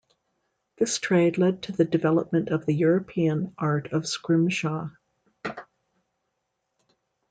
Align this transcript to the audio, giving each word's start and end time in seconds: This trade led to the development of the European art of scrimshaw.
This 0.77 0.97
trade 0.97 1.37
led 1.37 1.61
to 1.61 1.73
the 1.73 1.85
development 1.85 2.49
of 2.49 2.65
the 2.65 2.73
European 2.73 3.53
art 3.55 3.91
of 3.93 4.07
scrimshaw. 4.07 4.89